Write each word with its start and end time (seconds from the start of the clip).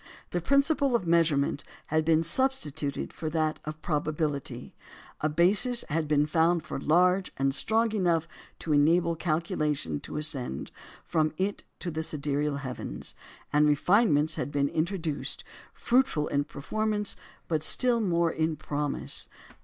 The 0.31 0.41
principle 0.41 0.95
of 0.95 1.05
measurement 1.05 1.63
had 1.93 2.03
been 2.03 2.23
substituted 2.23 3.13
for 3.13 3.29
that 3.29 3.59
of 3.65 3.83
probability; 3.83 4.73
a 5.19 5.29
basis 5.29 5.85
had 5.89 6.07
been 6.07 6.25
found 6.25 6.63
large 6.81 7.31
and 7.37 7.53
strong 7.53 7.91
enough 7.91 8.27
to 8.61 8.73
enable 8.73 9.15
calculation 9.15 9.99
to 9.99 10.17
ascend 10.17 10.71
from 11.03 11.33
it 11.37 11.65
to 11.81 11.91
the 11.91 12.01
sidereal 12.01 12.57
heavens; 12.57 13.15
and 13.53 13.67
refinements 13.67 14.37
had 14.37 14.51
been 14.51 14.69
introduced, 14.69 15.43
fruitful 15.71 16.27
in 16.29 16.45
performance, 16.45 17.15
but 17.47 17.61
still 17.61 18.01
more 18.01 18.31
in 18.31 18.55
promise. 18.55 19.29